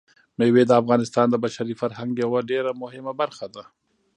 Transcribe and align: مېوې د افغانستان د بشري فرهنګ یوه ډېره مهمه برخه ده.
مېوې 0.37 0.63
د 0.67 0.71
افغانستان 0.81 1.27
د 1.29 1.35
بشري 1.43 1.75
فرهنګ 1.81 2.11
یوه 2.23 2.39
ډېره 2.51 2.71
مهمه 2.81 3.13
برخه 3.21 3.45
ده. 3.55 3.63